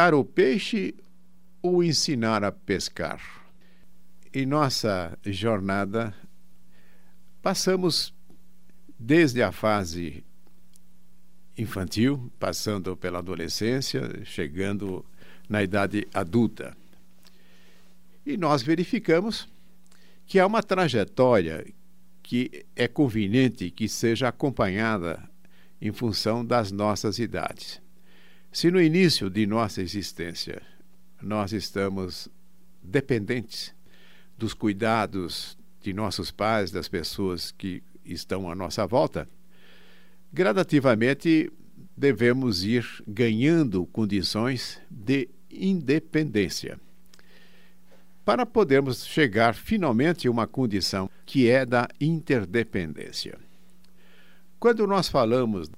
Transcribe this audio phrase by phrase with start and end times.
[0.00, 0.94] dar o peixe
[1.60, 3.20] ou ensinar a pescar?
[4.32, 6.14] Em nossa jornada,
[7.42, 8.14] passamos
[8.98, 10.24] desde a fase
[11.58, 15.04] infantil, passando pela adolescência, chegando
[15.46, 16.74] na idade adulta.
[18.24, 19.46] E nós verificamos
[20.24, 21.66] que há uma trajetória
[22.22, 25.28] que é conveniente que seja acompanhada
[25.78, 27.82] em função das nossas idades.
[28.52, 30.60] Se no início de nossa existência
[31.22, 32.28] nós estamos
[32.82, 33.72] dependentes
[34.36, 39.28] dos cuidados de nossos pais, das pessoas que estão à nossa volta,
[40.32, 41.52] gradativamente
[41.96, 46.78] devemos ir ganhando condições de independência
[48.24, 53.38] para podermos chegar finalmente a uma condição que é da interdependência.
[54.58, 55.70] Quando nós falamos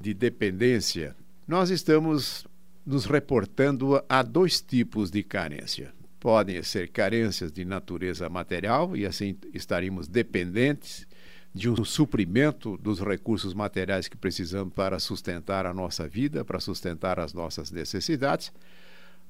[0.00, 1.14] de dependência,
[1.50, 2.46] nós estamos
[2.86, 5.92] nos reportando a dois tipos de carência.
[6.20, 11.08] Podem ser carências de natureza material, e assim estaríamos dependentes
[11.52, 17.18] de um suprimento dos recursos materiais que precisamos para sustentar a nossa vida, para sustentar
[17.18, 18.52] as nossas necessidades,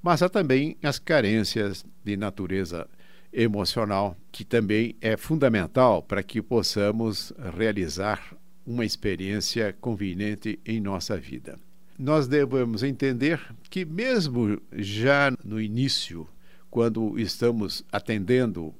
[0.02, 2.86] mas há também as carências de natureza
[3.32, 11.58] emocional, que também é fundamental para que possamos realizar uma experiência conveniente em nossa vida.
[12.02, 16.26] Nós devemos entender que, mesmo já no início,
[16.70, 18.74] quando estamos atendendo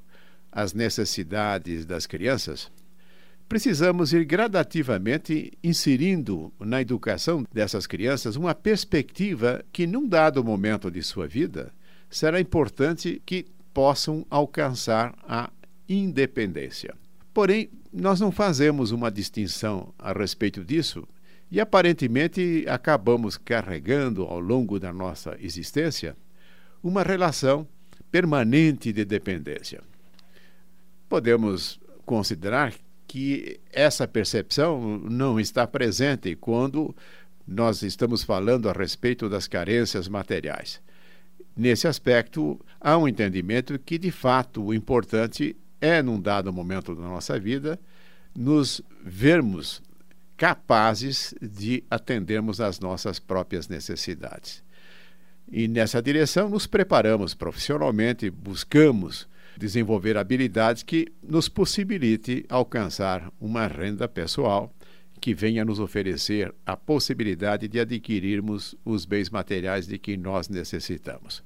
[0.51, 2.73] às necessidades das crianças,
[3.47, 11.03] precisamos ir gradativamente inserindo na educação dessas crianças uma perspectiva que, num dado momento de
[11.03, 11.75] sua vida,
[12.09, 15.51] será importante que possam alcançar a
[15.87, 16.95] independência.
[17.35, 21.07] Porém, nós não fazemos uma distinção a respeito disso
[21.51, 26.17] e aparentemente acabamos carregando ao longo da nossa existência
[26.83, 27.67] uma relação
[28.11, 29.83] permanente de dependência.
[31.09, 32.73] Podemos considerar
[33.07, 36.95] que essa percepção não está presente quando
[37.47, 40.81] nós estamos falando a respeito das carências materiais.
[41.57, 47.03] Nesse aspecto, há um entendimento que, de fato, o importante é, num dado momento da
[47.03, 47.79] nossa vida,
[48.35, 49.83] nos vermos
[50.41, 54.65] capazes de atendermos às nossas próprias necessidades.
[55.53, 64.09] E nessa direção, nos preparamos profissionalmente, buscamos desenvolver habilidades que nos possibilite alcançar uma renda
[64.09, 64.75] pessoal
[65.21, 71.45] que venha nos oferecer a possibilidade de adquirirmos os bens materiais de que nós necessitamos.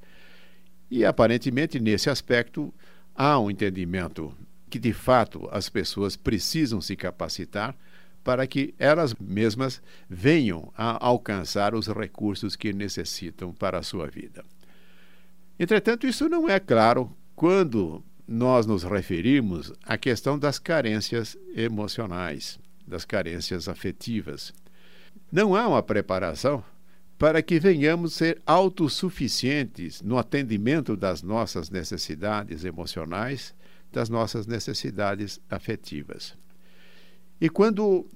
[0.89, 2.73] E aparentemente, nesse aspecto,
[3.13, 4.33] há um entendimento
[4.71, 7.75] que, de fato, as pessoas precisam se capacitar
[8.25, 14.43] para que elas mesmas venham a alcançar os recursos que necessitam para a sua vida.
[15.61, 23.05] Entretanto, isso não é claro quando nós nos referimos à questão das carências emocionais, das
[23.05, 24.53] carências afetivas.
[25.31, 26.65] Não há uma preparação
[27.19, 33.55] para que venhamos ser autossuficientes no atendimento das nossas necessidades emocionais,
[33.93, 36.37] das nossas necessidades afetivas.
[37.41, 38.07] E quando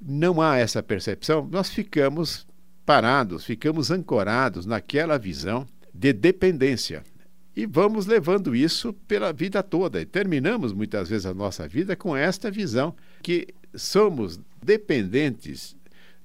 [0.00, 2.46] não há essa percepção, nós ficamos
[2.86, 7.04] parados, ficamos ancorados naquela visão de dependência,
[7.54, 10.00] e vamos levando isso pela vida toda.
[10.00, 15.76] E terminamos muitas vezes a nossa vida com esta visão que somos dependentes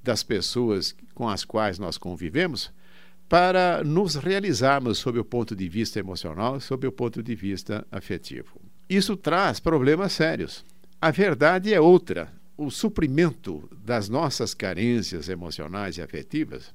[0.04, 2.72] das pessoas com as quais nós convivemos
[3.28, 8.62] para nos realizarmos sob o ponto de vista emocional, sob o ponto de vista afetivo.
[8.88, 10.64] Isso traz problemas sérios.
[11.02, 12.32] A verdade é outra.
[12.58, 16.74] O suprimento das nossas carências emocionais e afetivas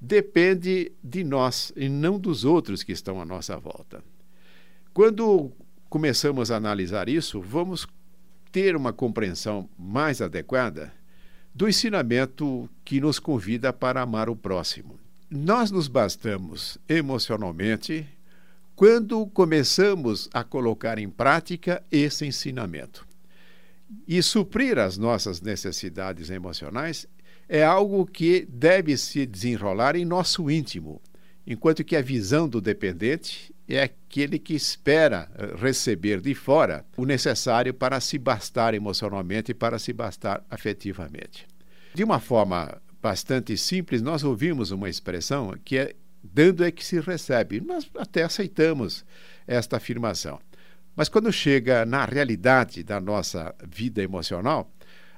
[0.00, 4.02] depende de nós e não dos outros que estão à nossa volta.
[4.92, 5.52] Quando
[5.88, 7.86] começamos a analisar isso, vamos
[8.50, 10.92] ter uma compreensão mais adequada
[11.54, 14.98] do ensinamento que nos convida para amar o próximo.
[15.30, 18.06] Nós nos bastamos emocionalmente
[18.74, 23.06] quando começamos a colocar em prática esse ensinamento.
[24.06, 27.06] E suprir as nossas necessidades emocionais
[27.48, 31.00] é algo que deve se desenrolar em nosso íntimo,
[31.46, 37.04] enquanto que a visão do dependente é aquele que espera eh, receber de fora o
[37.04, 41.46] necessário para se bastar emocionalmente e para se bastar afetivamente.
[41.94, 45.94] De uma forma bastante simples, nós ouvimos uma expressão que é
[46.24, 47.60] dando é que se recebe.
[47.60, 49.04] Nós até aceitamos
[49.46, 50.40] esta afirmação.
[50.96, 54.70] Mas quando chega na realidade da nossa vida emocional,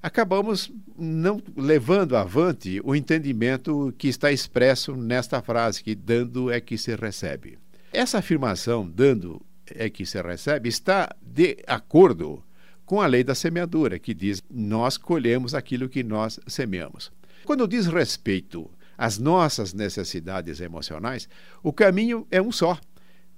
[0.02, 6.78] acabamos não levando avante o entendimento que está expresso nesta frase, que dando é que
[6.78, 7.58] se recebe.
[7.92, 9.40] Essa afirmação, dando
[9.74, 12.42] é que se recebe, está de acordo
[12.84, 17.10] com a lei da semeadura, que diz: nós colhemos aquilo que nós semeamos.
[17.44, 21.28] Quando diz respeito às nossas necessidades emocionais,
[21.62, 22.78] o caminho é um só.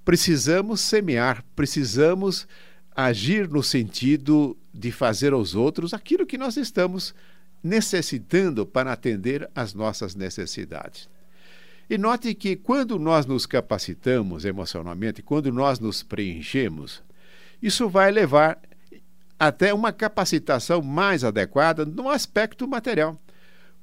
[0.09, 2.49] Precisamos semear, precisamos
[2.97, 7.15] agir no sentido de fazer aos outros aquilo que nós estamos
[7.63, 11.11] necessitando para atender às nossas necessidades.
[11.91, 17.03] E note que quando nós nos capacitamos emocionalmente, quando nós nos preenchemos,
[17.63, 18.59] isso vai levar
[19.39, 23.21] até uma capacitação mais adequada no aspecto material,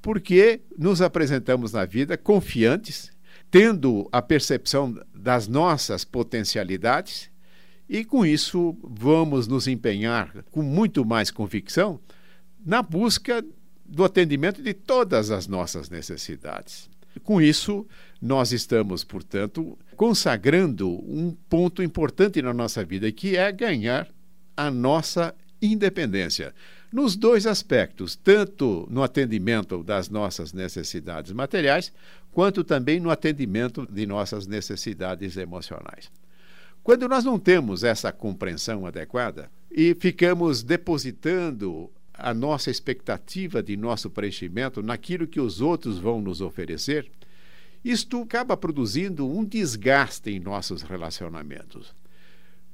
[0.02, 3.12] porque nos apresentamos na vida confiantes,
[3.48, 4.92] tendo a percepção
[5.26, 7.28] das nossas potencialidades
[7.88, 11.98] e com isso vamos nos empenhar com muito mais convicção
[12.64, 13.44] na busca
[13.84, 16.88] do atendimento de todas as nossas necessidades.
[17.24, 17.84] Com isso,
[18.22, 24.08] nós estamos, portanto, consagrando um ponto importante na nossa vida, que é ganhar
[24.56, 26.54] a nossa independência.
[26.96, 31.92] Nos dois aspectos, tanto no atendimento das nossas necessidades materiais,
[32.32, 36.10] quanto também no atendimento de nossas necessidades emocionais.
[36.82, 44.08] Quando nós não temos essa compreensão adequada e ficamos depositando a nossa expectativa de nosso
[44.08, 47.10] preenchimento naquilo que os outros vão nos oferecer,
[47.84, 51.94] isto acaba produzindo um desgaste em nossos relacionamentos.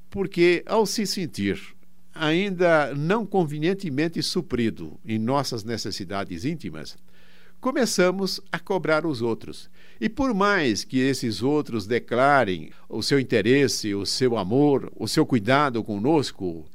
[0.09, 1.59] Porque ao se sentir
[2.13, 6.95] ainda não convenientemente suprido em nossas necessidades íntimas,
[7.59, 9.69] começamos a cobrar os outros.
[9.99, 15.25] E por mais que esses outros declarem o seu interesse, o seu amor, o seu
[15.25, 16.65] cuidado conosco,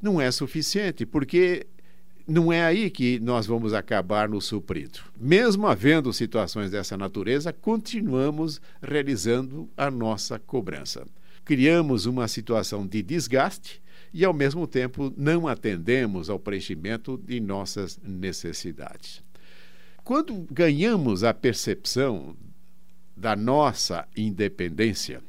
[0.00, 1.66] não é suficiente, porque
[2.26, 5.00] não é aí que nós vamos acabar no suprido.
[5.20, 11.06] Mesmo havendo situações dessa natureza, continuamos realizando a nossa cobrança.
[11.44, 13.83] Criamos uma situação de desgaste
[14.14, 19.20] e, ao mesmo tempo, não atendemos ao preenchimento de nossas necessidades.
[20.04, 22.36] Quando ganhamos a percepção
[23.16, 25.20] da nossa independência,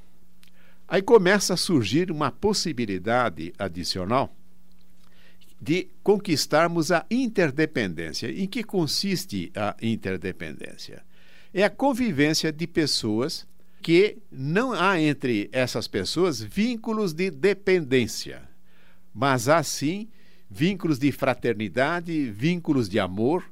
[0.88, 4.36] aí começa a surgir uma possibilidade adicional
[5.60, 8.30] de conquistarmos a interdependência.
[8.30, 11.04] Em que consiste a interdependência?
[11.52, 13.48] É a convivência de pessoas
[13.82, 18.48] que não há entre essas pessoas vínculos de dependência
[19.16, 20.10] mas há sim
[20.50, 23.46] vínculos de fraternidade, vínculos de amor,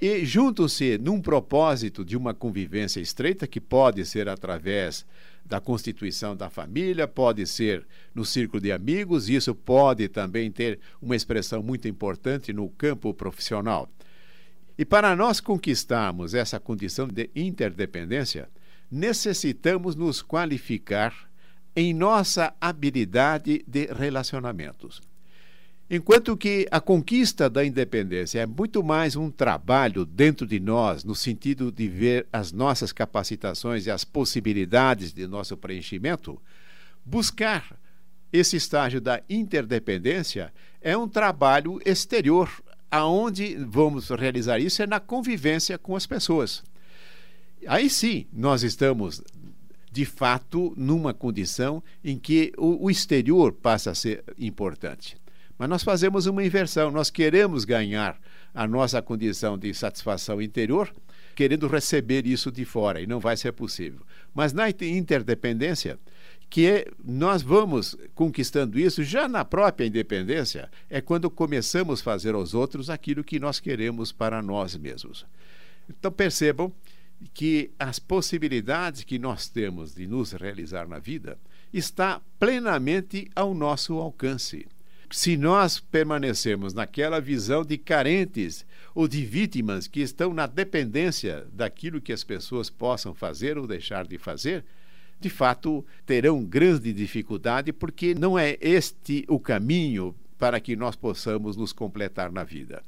[0.00, 5.04] e juntam-se num propósito de uma convivência estreita, que pode ser através
[5.44, 7.84] da constituição da família, pode ser
[8.14, 13.90] no círculo de amigos, isso pode também ter uma expressão muito importante no campo profissional.
[14.78, 18.48] E para nós conquistarmos essa condição de interdependência,
[18.88, 21.27] necessitamos nos qualificar
[21.78, 25.00] em nossa habilidade de relacionamentos.
[25.88, 31.14] Enquanto que a conquista da independência é muito mais um trabalho dentro de nós, no
[31.14, 36.42] sentido de ver as nossas capacitações e as possibilidades de nosso preenchimento,
[37.04, 37.78] buscar
[38.32, 42.50] esse estágio da interdependência é um trabalho exterior,
[42.90, 46.64] aonde vamos realizar isso é na convivência com as pessoas.
[47.68, 49.22] Aí sim, nós estamos
[49.98, 55.16] de fato numa condição em que o, o exterior passa a ser importante.
[55.58, 58.16] Mas nós fazemos uma inversão, nós queremos ganhar
[58.54, 60.94] a nossa condição de satisfação interior,
[61.34, 63.98] querendo receber isso de fora, e não vai ser possível.
[64.32, 65.98] Mas na interdependência,
[66.48, 72.36] que é, nós vamos conquistando isso já na própria independência, é quando começamos a fazer
[72.36, 75.26] aos outros aquilo que nós queremos para nós mesmos.
[75.90, 76.72] Então percebam
[77.34, 81.38] que as possibilidades que nós temos de nos realizar na vida
[81.72, 84.66] está plenamente ao nosso alcance.
[85.10, 92.00] Se nós permanecermos naquela visão de carentes ou de vítimas que estão na dependência daquilo
[92.00, 94.64] que as pessoas possam fazer ou deixar de fazer,
[95.18, 101.56] de fato terão grande dificuldade, porque não é este o caminho para que nós possamos
[101.56, 102.82] nos completar na vida.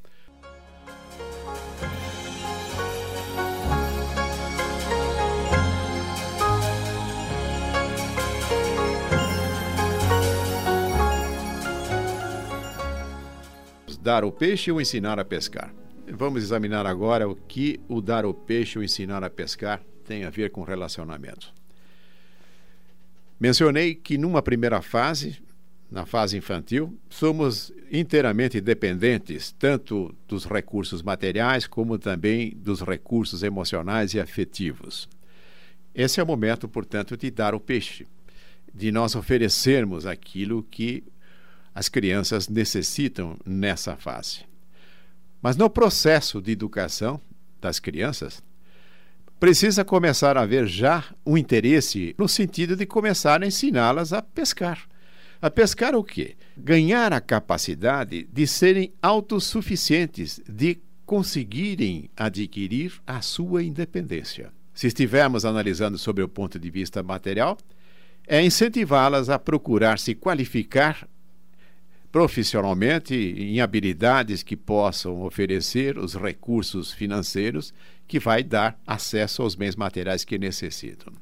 [14.03, 15.75] Dar o peixe ou ensinar a pescar.
[16.09, 20.31] Vamos examinar agora o que o dar o peixe ou ensinar a pescar tem a
[20.31, 21.53] ver com relacionamento.
[23.39, 25.41] Mencionei que numa primeira fase
[25.91, 34.15] na fase infantil, somos inteiramente dependentes tanto dos recursos materiais como também dos recursos emocionais
[34.15, 35.09] e afetivos.
[35.93, 38.07] Esse é o momento, portanto, de dar o peixe,
[38.73, 41.03] de nós oferecermos aquilo que
[41.75, 44.41] as crianças necessitam nessa fase.
[45.43, 47.21] Mas no processo de educação
[47.61, 48.43] das crianças,
[49.39, 54.87] precisa começar a haver já um interesse no sentido de começar a ensiná-las a pescar.
[55.41, 56.37] A pescar o quê?
[56.55, 64.53] Ganhar a capacidade de serem autossuficientes, de conseguirem adquirir a sua independência.
[64.75, 67.57] Se estivermos analisando sobre o ponto de vista material,
[68.29, 71.09] é incentivá-las a procurar se qualificar
[72.11, 77.73] profissionalmente em habilidades que possam oferecer os recursos financeiros
[78.09, 81.13] que vai dar acesso aos bens materiais que necessitam.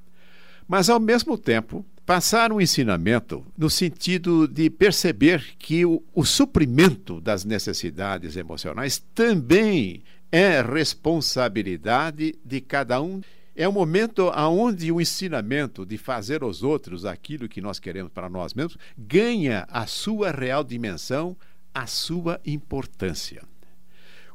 [0.66, 7.20] Mas, ao mesmo tempo, passar um ensinamento no sentido de perceber que o, o suprimento
[7.20, 13.20] das necessidades emocionais também é responsabilidade de cada um
[13.58, 18.30] é o momento onde o ensinamento de fazer aos outros aquilo que nós queremos para
[18.30, 21.36] nós mesmos ganha a sua real dimensão,
[21.74, 23.42] a sua importância.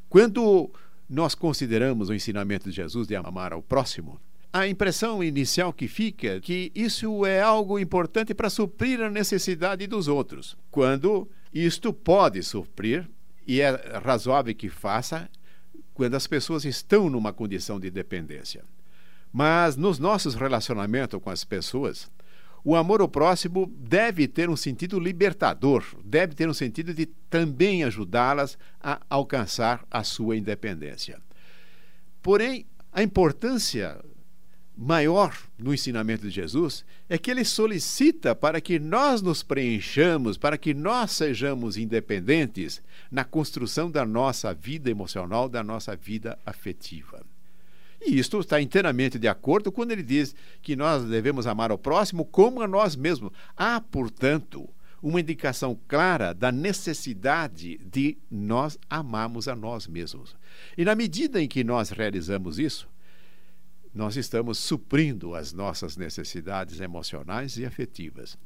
[0.10, 0.70] Quando
[1.10, 4.20] nós consideramos o ensinamento de Jesus de amar ao próximo,
[4.52, 9.88] a impressão inicial que fica é que isso é algo importante para suprir a necessidade
[9.88, 13.10] dos outros, quando isto pode suprir
[13.48, 13.70] e é
[14.04, 15.30] razoável que faça
[15.94, 18.66] quando as pessoas estão numa condição de dependência.
[19.34, 22.08] Mas nos nossos relacionamentos com as pessoas,
[22.64, 27.84] o amor ao próximo deve ter um sentido libertador, deve ter um sentido de também
[27.84, 31.20] ajudá-las a alcançar a sua independência.
[32.22, 34.00] Porém, a importância
[34.78, 40.58] maior no ensinamento de Jesus é que ele solicita para que nós nos preenchamos, para
[40.58, 47.24] que nós sejamos independentes na construção da nossa vida emocional, da nossa vida afetiva.
[48.06, 52.26] E isto está inteiramente de acordo quando ele diz que nós devemos amar o próximo
[52.26, 53.32] como a nós mesmos.
[53.56, 54.70] Há, portanto,
[55.02, 60.36] uma indicação clara da necessidade de nós amarmos a nós mesmos.
[60.78, 62.88] E na medida em que nós realizamos isso,
[63.94, 68.38] nós estamos suprindo as nossas necessidades emocionais e afetivas.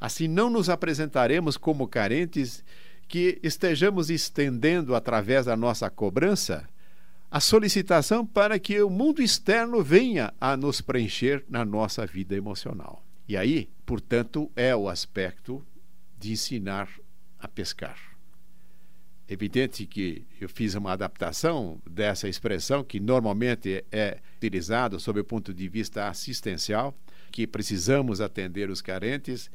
[0.00, 2.64] Assim, não nos apresentaremos como carentes
[3.06, 6.68] que estejamos estendendo através da nossa cobrança
[7.30, 13.04] a solicitação para que o mundo externo venha a nos preencher na nossa vida emocional.
[13.28, 15.64] E aí, portanto, é o aspecto
[16.18, 16.88] de ensinar
[17.38, 17.96] a pescar.
[19.28, 25.54] Evidente que eu fiz uma adaptação dessa expressão, que normalmente é utilizada sob o ponto
[25.54, 26.92] de vista assistencial,
[27.30, 29.48] que precisamos atender os carentes,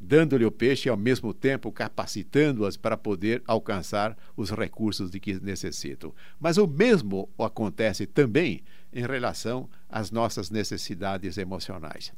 [0.00, 5.38] dando-lhe o peixe e ao mesmo tempo capacitando-as para poder alcançar os recursos de que
[5.40, 6.14] necessitam.
[6.40, 12.12] Mas o mesmo acontece também em relação às nossas necessidades emocionais.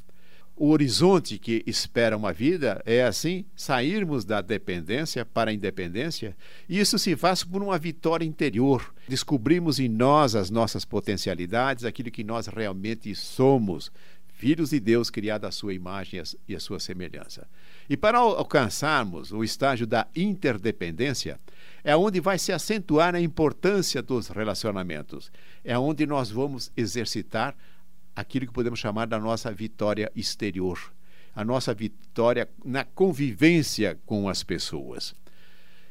[0.55, 6.37] O horizonte que espera uma vida é assim sairmos da dependência para a independência,
[6.69, 8.95] e isso se faz por uma vitória interior.
[9.09, 13.91] Descobrimos em nós as nossas potencialidades, aquilo que nós realmente somos,
[14.43, 17.47] filhos de Deus criados à sua imagem e à sua semelhança.
[17.89, 21.39] E para alcançarmos o estágio da interdependência,
[21.85, 25.31] é onde vai se acentuar a importância dos relacionamentos.
[25.63, 27.55] É onde nós vamos exercitar
[28.17, 30.93] aquilo que podemos chamar da nossa vitória exterior,
[31.37, 35.15] a nossa vitória na convivência com as pessoas.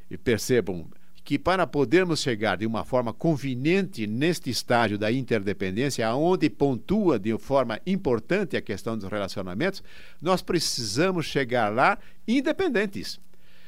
[0.10, 0.90] E percebam,
[1.32, 7.38] que para podermos chegar de uma forma conveniente neste estágio da interdependência, aonde pontua de
[7.38, 9.82] forma importante a questão dos relacionamentos,
[10.22, 11.98] nós precisamos chegar lá
[12.28, 13.18] independentes.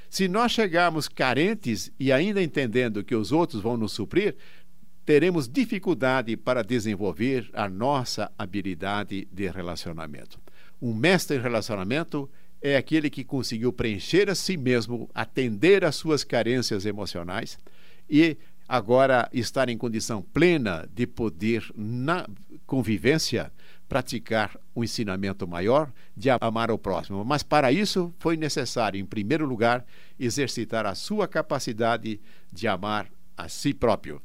[0.10, 4.36] Se nós chegarmos carentes e ainda entendendo que os outros vão nos suprir,
[5.05, 10.38] teremos dificuldade para desenvolver a nossa habilidade de relacionamento.
[10.82, 12.29] Um mestre em relacionamento
[12.63, 17.60] é aquele que conseguiu preencher a si mesmo, atender às suas carências emocionais
[18.10, 22.25] e agora estar em condição plena de poder, na
[22.65, 23.51] convivência,
[23.89, 27.25] praticar um ensinamento maior de amar o próximo.
[27.25, 29.86] Mas para isso foi necessário, em primeiro lugar,
[30.17, 34.22] exercitar a sua capacidade de amar a si próprio.